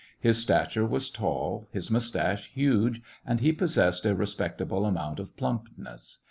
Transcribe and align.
His 0.19 0.39
stature 0.39 0.83
was 0.83 1.11
tall, 1.11 1.67
his 1.71 1.91
moustache 1.91 2.49
huge, 2.55 3.03
and 3.23 3.39
he 3.39 3.51
possessed 3.53 4.03
a 4.03 4.15
respectable 4.15 4.87
amount 4.87 5.19
of 5.19 5.37
plumpness. 5.37 6.17